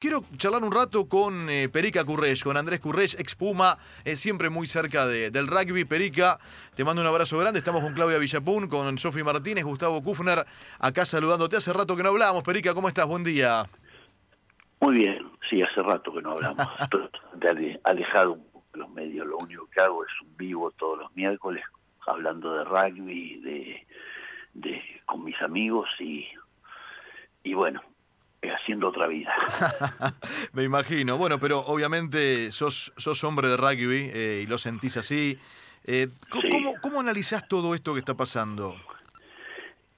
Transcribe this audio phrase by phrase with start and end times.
[0.00, 3.76] Quiero charlar un rato con eh, Perica Currech, con Andrés Currech, ex Puma,
[4.06, 5.84] eh, siempre muy cerca de- del rugby.
[5.84, 6.38] Perica,
[6.74, 7.58] te mando un abrazo grande.
[7.58, 10.46] Estamos con Claudia Villapun, con Sofi Martínez, Gustavo Kufner,
[10.78, 11.58] acá saludándote.
[11.58, 12.42] Hace rato que no hablábamos.
[12.44, 13.06] Perica, ¿cómo estás?
[13.06, 13.64] Buen día.
[14.80, 16.66] Muy bien, sí, hace rato que no hablamos.
[16.80, 19.26] Estoy alejado un poco de los medios.
[19.26, 21.62] Lo único que hago es un vivo todos los miércoles
[22.06, 23.86] hablando de rugby, de,
[24.54, 26.26] de con mis amigos y,
[27.44, 27.82] y bueno,
[28.48, 29.32] haciendo otra vida.
[30.52, 31.18] Me imagino.
[31.18, 35.38] Bueno, pero obviamente sos, sos hombre de rugby eh, y lo sentís así.
[35.84, 36.08] Eh,
[36.40, 36.48] Sí.
[36.50, 38.76] ¿cómo, ¿Cómo analizás todo esto que está pasando?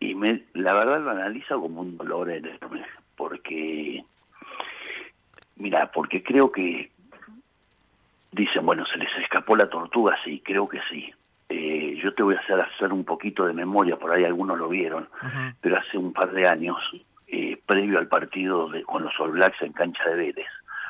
[0.00, 2.84] Y me, la verdad lo analizo como un dolor enorme,
[3.16, 4.04] porque,
[5.56, 6.90] mira, porque creo que
[8.32, 11.12] dicen, bueno, se les escapó la tortuga, sí, creo que sí.
[11.48, 14.68] Eh, yo te voy a hacer hacer un poquito de memoria, por ahí algunos lo
[14.68, 15.08] vieron,
[15.60, 16.78] pero hace un par de años,
[17.32, 20.46] eh, previo al partido de, con los All Blacks en cancha de Vélez,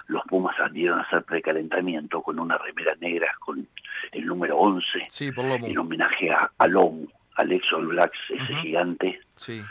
[0.09, 3.67] los Pumas salieron a hacer precalentamiento con una remera negra con
[4.11, 8.19] el número 11 Sí, por lo en homenaje a, a Lomu, al ex All Blacks,
[8.29, 9.63] ese gigante, Sí.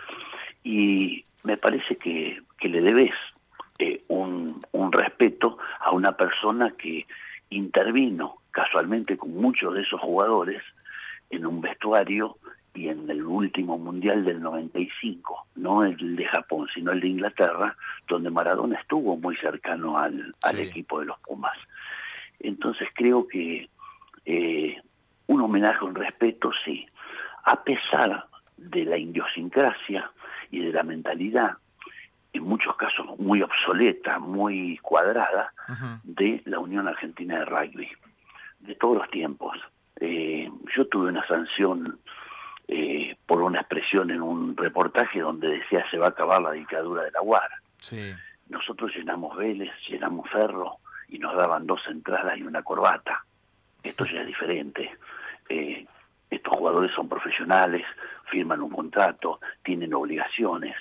[0.63, 3.11] y me parece que, que le debes
[3.77, 7.05] eh, un, un respeto a una persona que
[7.49, 10.63] intervino casualmente con muchos de esos jugadores
[11.29, 12.37] en un vestuario
[12.73, 17.75] y en el último mundial del 95, no el de Japón, sino el de Inglaterra,
[18.07, 21.57] donde Maradona estuvo muy cercano al, equipo de los Pumas.
[22.39, 23.69] Entonces creo que
[24.25, 24.77] eh,
[25.27, 26.87] un homenaje, un respeto, sí,
[27.43, 28.25] a pesar
[28.57, 30.11] de la idiosincrasia
[30.49, 31.57] y de la mentalidad,
[32.33, 35.53] en muchos casos muy obsoleta, muy cuadrada,
[36.03, 37.89] de la Unión Argentina de Rugby,
[38.59, 39.57] de todos los tiempos.
[39.99, 41.99] Eh, yo tuve una sanción
[42.67, 47.03] eh, por una expresión en un reportaje donde decía se va a acabar la dictadura
[47.03, 47.49] de la UAR.
[47.79, 48.13] Sí.
[48.49, 53.23] Nosotros llenamos Vélez, llenamos Ferro y nos daban dos entradas y una corbata.
[53.83, 54.91] Esto ya es diferente.
[55.49, 55.85] Eh,
[56.29, 57.83] estos jugadores son profesionales,
[58.29, 60.75] firman un contrato, tienen obligaciones,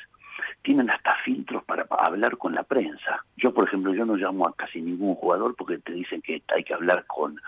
[0.63, 3.25] tienen hasta filtros para pa- hablar con la prensa.
[3.37, 6.63] Yo, por ejemplo, yo no llamo a casi ningún jugador porque te dicen que hay
[6.63, 7.41] que hablar con,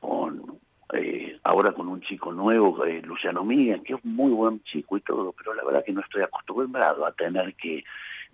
[0.00, 0.58] con
[0.92, 4.96] eh, ahora con un chico nuevo, eh, Luciano Miguel, que es un muy buen chico
[4.96, 7.84] y todo, pero la verdad que no estoy acostumbrado a tener que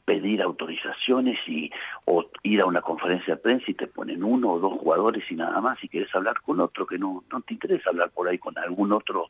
[0.04, 1.70] pedir autorizaciones y
[2.06, 5.34] o ir a una conferencia de prensa y te ponen uno o dos jugadores y
[5.34, 8.38] nada más y querés hablar con otro que no no te interesa hablar por ahí
[8.38, 9.28] con algún otro.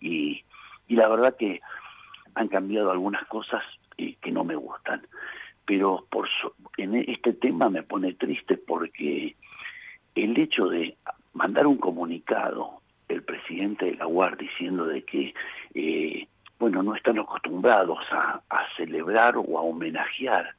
[0.00, 0.42] Y,
[0.88, 1.60] y la verdad que
[2.34, 3.62] han cambiado algunas cosas
[3.98, 5.06] eh, que no me gustan.
[5.64, 9.36] Pero por so- en este tema me pone triste porque
[10.16, 10.96] el hecho de
[11.36, 15.32] mandar un comunicado el presidente de la UAR diciendo de que
[15.74, 16.26] eh,
[16.58, 20.54] bueno no están acostumbrados a, a celebrar o a homenajear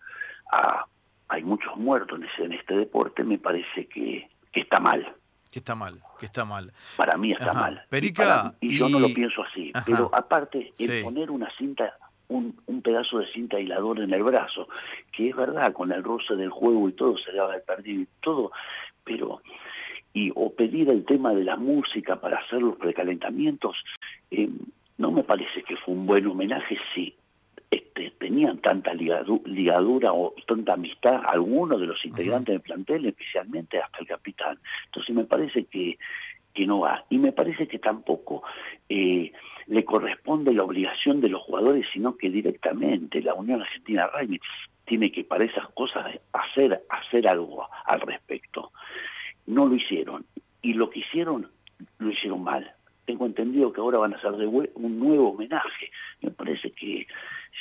[0.51, 0.85] a
[1.29, 5.05] hay muchos muertos en, ese- en este deporte me parece que, que está mal
[5.51, 6.71] Que está mal, que está mal.
[6.95, 7.59] para mí está Ajá.
[7.61, 9.83] mal Perica, y, para- y yo no lo pienso así Ajá.
[9.85, 11.03] pero aparte el Sí.
[11.03, 11.97] poner una cinta
[12.29, 14.69] un, un pedazo de cinta aislador en el brazo
[15.11, 18.07] que es verdad con el roce del juego y todo se daba el perdido y
[18.21, 18.51] todo
[19.03, 19.41] pero
[20.17, 23.75] y o pedir el tema de la música para hacer los precalentamientos
[24.31, 24.50] eh,
[24.97, 27.13] no me parece que fue un buen homenaje si
[27.69, 33.79] este, tenían tanta ligadu- ligadura o tanta amistad algunos de los integrantes del plantel especialmente
[33.79, 34.56] hasta el capitán
[34.88, 35.97] entonces me parece que
[36.57, 37.06] que no va.
[37.11, 38.41] Y me parece que tampoco
[38.89, 39.31] eh,
[39.67, 44.39] le corresponde la obligación de los jugadores, sino que directamente la Unión Argentina Rugby
[44.83, 48.72] tiene que para esas cosas hacer, hacer algo al respecto.
[49.47, 50.25] No lo hicieron.
[50.62, 51.50] Y lo que hicieron,
[51.97, 52.72] lo hicieron mal.
[53.06, 55.90] Tengo entendido que ahora van a hacer de un nuevo homenaje.
[56.22, 57.08] Me parece que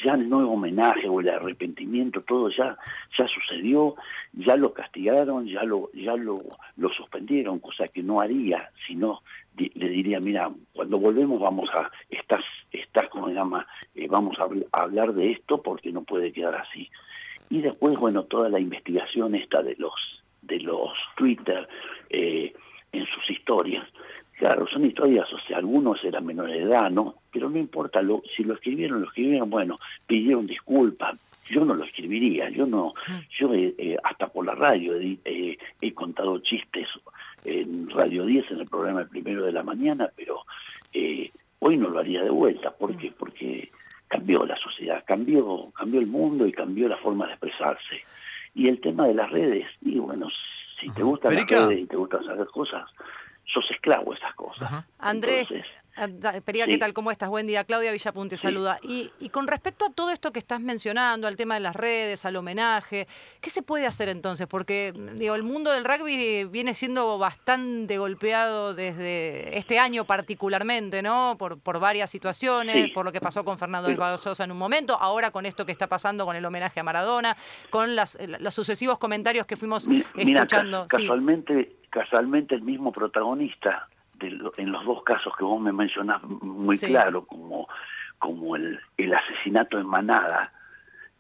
[0.05, 2.77] ya el nuevo homenaje o el arrepentimiento, todo ya,
[3.17, 3.95] ya sucedió,
[4.33, 6.37] ya lo castigaron, ya lo, ya lo,
[6.77, 9.23] lo suspendieron, cosa que no haría, sino
[9.57, 14.45] le diría, mira, cuando volvemos vamos a, estás, estás como se llama, Eh, vamos a,
[14.77, 16.91] a hablar de esto porque no puede quedar así.
[17.49, 19.95] Y después, bueno, toda la investigación esta de los,
[20.47, 21.69] de los Twitter
[22.11, 22.53] eh,
[22.93, 23.87] en sus historias.
[24.39, 27.17] Claro, son historias, o sea, algunos eran menores de edad, ¿no?
[27.33, 29.77] Pero no importa, lo, si lo escribieron, lo escribieron, bueno,
[30.07, 32.93] pidieron disculpas, yo no lo escribiría, yo no,
[33.39, 36.89] yo eh, eh, hasta por la radio he, eh, he contado chistes
[37.47, 40.45] en Radio 10 en el programa El Primero de la Mañana, pero
[40.93, 43.13] eh, hoy no lo haría de vuelta, ¿por qué?
[43.17, 43.71] Porque
[44.09, 48.03] cambió la sociedad, cambió, cambió el mundo y cambió la forma de expresarse.
[48.57, 50.29] Y el tema de las redes, y bueno,
[50.81, 51.61] si te gustan Perica.
[51.61, 52.91] las redes y te gustan saber cosas,
[53.47, 54.85] sos esclavo de esas cosas.
[54.99, 55.49] Andrés,
[55.99, 56.09] Ah,
[56.45, 56.93] Pería, ¿qué tal?
[56.93, 57.31] ¿Cómo estás?
[57.31, 57.65] Buen día.
[57.65, 58.79] Claudia Villapunte saluda.
[58.83, 62.37] Y, con respecto a todo esto que estás mencionando, al tema de las redes, al
[62.37, 63.09] homenaje,
[63.41, 64.47] ¿qué se puede hacer entonces?
[64.47, 71.37] Porque digo, el mundo del rugby viene siendo bastante golpeado desde este año particularmente, ¿no?
[71.39, 74.99] Por, por varias situaciones, por lo que pasó con Fernando del Sosa en un momento,
[75.01, 77.39] ahora con esto que está pasando con el homenaje a Maradona,
[77.71, 80.87] con las, los sucesivos comentarios que fuimos escuchando.
[80.89, 83.89] casualmente, casualmente el mismo protagonista
[84.21, 87.67] en los dos casos que vos me mencionás muy claro, como,
[88.19, 90.53] como el, el asesinato en Manada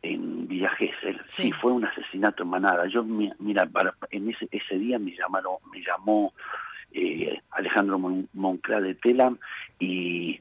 [0.03, 1.51] en Villa Gesell, sí.
[1.53, 2.87] fue un asesinato en Manada.
[2.89, 3.67] Yo, mira,
[4.11, 6.35] en ese, ese día me llamaron, me llamó
[6.93, 7.99] eh, Alejandro
[8.35, 9.39] Monclá de Telam
[9.79, 10.39] y,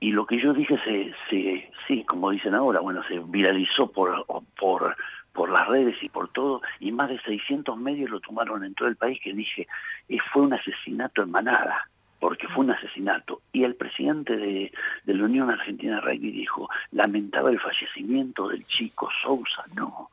[0.00, 4.26] y lo que yo dije se, se, sí, como dicen ahora, bueno, se viralizó por,
[4.58, 4.96] por,
[5.36, 8.88] por las redes y por todo, y más de 600 medios lo tomaron en todo
[8.88, 9.68] el país que dije,
[10.08, 11.88] eh, fue un asesinato en Manada
[12.18, 13.42] porque fue un asesinato.
[13.52, 14.72] Y el presidente de,
[15.04, 19.64] la Unión Argentina de Rugby dijo, lamentaba el fallecimiento del chico Sousa.
[19.74, 20.10] No,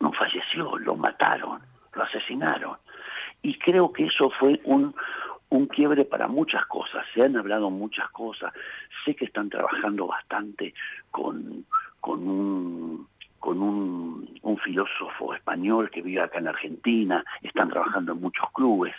[0.00, 1.60] no falleció, lo mataron,
[1.92, 2.78] lo asesinaron.
[3.42, 4.94] Y creo que eso fue un,
[5.50, 7.04] un quiebre para muchas cosas.
[7.12, 8.54] Se han hablado muchas cosas.
[9.04, 10.72] Sé que están trabajando bastante
[11.10, 11.66] con,
[12.00, 14.28] con un con un,
[14.64, 18.92] filósofo español que vive acá en Argentina, están trabajando en muchos clubes.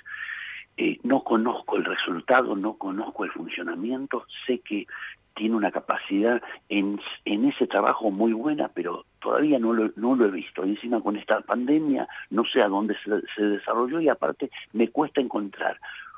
[0.78, 4.88] Eh, no conozco el resultado, no conozco el funcionamiento, sé que
[5.36, 10.64] tiene una capacidad en, en ese trabajo muy buena, pero todavía no lo, he visto.
[10.64, 15.20] Encima con esta pandemia no sé a dónde se, se desarrolló y aparte me cuesta
[15.20, 15.78] encontrar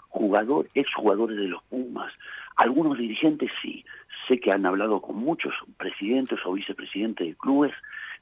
[0.09, 2.13] jugador, exjugadores de los Pumas,
[2.57, 3.83] algunos dirigentes sí,
[4.27, 7.73] sé que han hablado con muchos presidentes o vicepresidentes de clubes,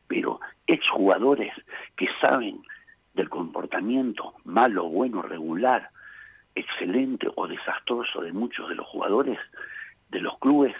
[0.09, 1.53] pero exjugadores
[1.95, 2.61] que saben
[3.13, 5.91] del comportamiento malo, bueno, regular,
[6.55, 9.39] excelente o desastroso de muchos de los jugadores
[10.09, 10.75] de los clubes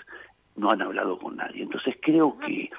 [0.56, 1.62] no han hablado con nadie.
[1.62, 2.70] Entonces creo que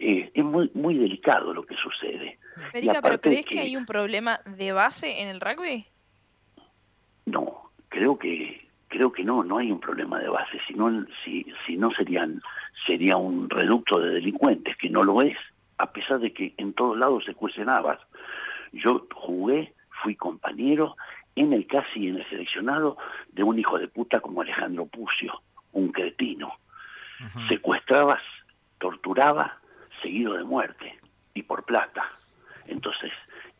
[0.00, 2.38] eh, es muy muy delicado lo que sucede.
[2.72, 5.86] ¿pero crees que, hay un problema de base en el rugby?
[7.26, 11.76] No, creo que creo que no, no hay un problema de base, sino si si
[11.76, 12.42] no serían
[12.84, 15.36] sería un reducto de delincuentes que no lo es,
[15.80, 17.68] a pesar de que en todos lados se cuecen
[18.72, 19.72] Yo jugué,
[20.02, 20.96] fui compañero
[21.34, 22.98] en el casi en el seleccionado
[23.32, 25.42] de un hijo de puta como Alejandro Pucio,
[25.72, 26.52] un cretino.
[27.48, 28.18] Secuestraba,
[28.78, 29.58] torturaba,
[30.02, 30.98] seguido de muerte,
[31.34, 32.04] y por plata.
[32.66, 33.12] Entonces,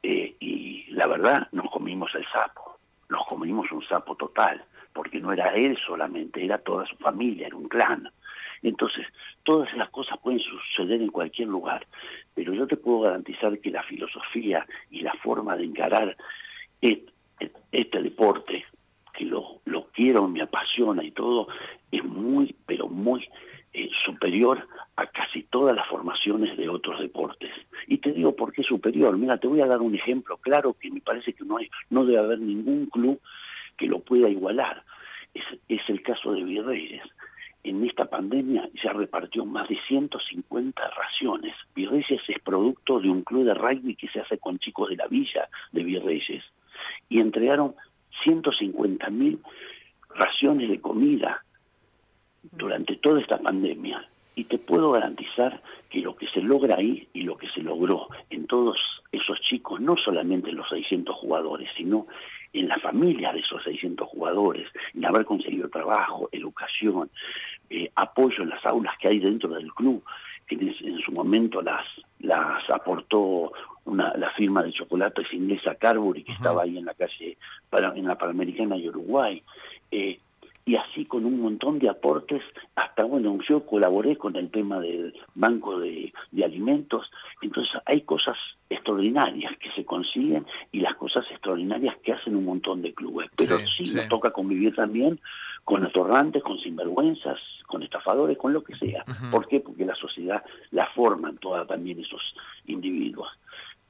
[0.02, 2.78] eh, y la verdad, nos comimos el sapo,
[3.08, 7.56] nos comimos un sapo total, porque no era él solamente, era toda su familia, era
[7.56, 8.11] un clan.
[8.62, 9.06] Entonces,
[9.43, 10.40] todas esas cosas pueden
[10.88, 11.87] en cualquier lugar,
[12.35, 16.17] pero yo te puedo garantizar que la filosofía y la forma de encarar
[16.81, 18.65] este deporte,
[19.12, 21.49] que lo, lo quiero, me apasiona y todo,
[21.91, 23.27] es muy, pero muy
[23.73, 24.67] eh, superior
[24.97, 27.53] a casi todas las formaciones de otros deportes.
[27.87, 29.17] Y te digo por qué superior.
[29.17, 32.05] Mira, te voy a dar un ejemplo claro que me parece que no, hay, no
[32.05, 33.21] debe haber ningún club
[33.76, 34.83] que lo pueda igualar.
[35.35, 37.03] Es, es el caso de Virreyes.
[37.62, 41.55] En esta pandemia ya repartió más de 150 raciones.
[41.75, 45.07] Virreyes es producto de un club de rugby que se hace con chicos de la
[45.07, 46.43] villa de Virreyes
[47.09, 47.75] y entregaron
[48.23, 49.41] 150 mil
[50.15, 51.45] raciones de comida
[52.43, 54.09] durante toda esta pandemia.
[54.40, 55.60] Y te puedo garantizar
[55.90, 59.82] que lo que se logra ahí y lo que se logró en todos esos chicos,
[59.82, 62.06] no solamente en los 600 jugadores, sino
[62.54, 67.11] en la familia de esos 600 jugadores, en haber conseguido trabajo, educación,
[67.68, 70.02] eh, apoyo en las aulas que hay dentro del club,
[70.47, 71.85] que en, su momento las,
[72.20, 73.52] las aportó
[73.85, 77.37] una, la firma de chocolates inglesa Carbury, que estaba ahí en la calle,
[77.68, 79.42] para, en la Panamericana y Uruguay.
[79.90, 80.18] Eh,
[80.71, 82.45] y así con un montón de aportes,
[82.77, 86.12] hasta bueno, yo colaboré con el tema del banco de,
[86.45, 87.11] alimentos,
[87.43, 88.37] entonces hay cosas
[88.69, 93.59] extraordinarias que se consiguen y las cosas extraordinarias que hacen un montón de clubes, pero
[93.59, 95.19] sí, nos toca convivir también
[95.65, 99.05] con atorrantes, con sinvergüenzas, con estafadores, con lo que sea.
[99.33, 99.59] ¿Por qué?
[99.59, 102.23] Porque la sociedad la forman toda también esos
[102.67, 103.29] individuos.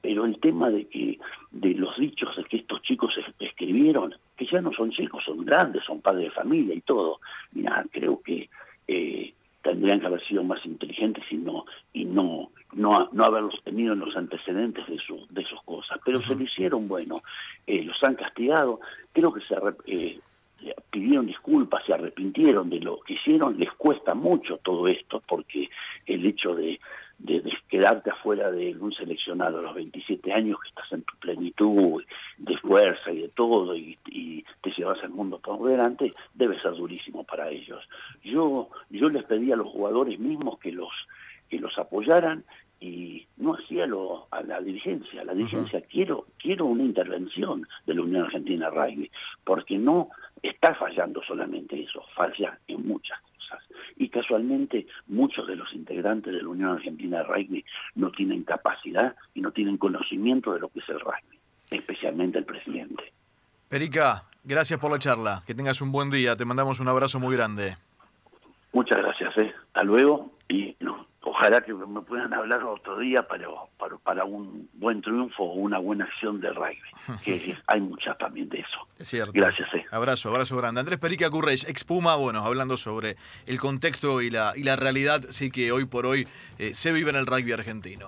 [0.01, 1.19] Pero el tema de que
[1.51, 6.01] de los dichos que estos chicos escribieron, que ya no son chicos, son grandes, son
[6.01, 7.19] padres de familia y todo,
[7.51, 8.49] mira, creo que
[8.87, 13.93] eh, tendrían que haber sido más inteligentes y no y no no, no haberlos tenido
[13.93, 17.21] en los antecedentes de su, de sus cosas, pero se lo hicieron bueno,
[17.67, 18.79] eh, los han castigado,
[19.11, 19.55] creo que se
[19.85, 20.19] eh,
[20.89, 25.69] pidieron disculpas, se arrepintieron de lo que hicieron, les cuesta mucho todo esto porque
[26.07, 26.79] el hecho de
[27.23, 32.03] de, quedarte afuera de un seleccionado a los 27 años, que estás en tu plenitud
[32.37, 33.97] de fuerza y de todo, y,
[34.61, 37.83] te llevas el mundo por delante, debe ser durísimo para ellos.
[38.23, 40.91] Yo, yo les pedí a los jugadores mismos que los,
[41.49, 42.43] que los apoyaran
[42.79, 45.23] y no hacía lo, a la dirigencia.
[45.23, 49.09] La dirigencia quiero quiero una intervención de la Unión Argentina Rugby,
[49.43, 50.09] porque no
[50.41, 53.19] está fallando solamente eso, falla en muchas.
[54.01, 59.41] Y casualmente muchos de los integrantes de la Unión Argentina Rugby no tienen capacidad y
[59.41, 61.37] no tienen conocimiento de lo que es el rugby,
[61.69, 63.13] especialmente el presidente.
[63.69, 65.43] Perica, gracias por la charla.
[65.45, 66.35] Que tengas un buen día.
[66.35, 67.77] Te mandamos un abrazo muy grande.
[68.73, 69.37] Muchas gracias.
[69.37, 69.53] Eh.
[69.67, 73.47] Hasta luego y no, ojalá que me puedan hablar otro día para,
[73.77, 76.77] para, para, un buen triunfo o una buena acción del rugby,
[77.23, 78.87] que hay muchas también de eso.
[78.97, 79.31] Es cierto.
[79.33, 79.67] Gracias.
[79.73, 79.85] Eh.
[79.91, 80.81] Abrazo, abrazo grande.
[80.81, 85.21] Andrés Perica Curreix, ex Puma, bueno, hablando sobre el contexto y la, y la realidad,
[85.29, 88.07] sí que hoy por hoy eh, se vive en el rugby argentino.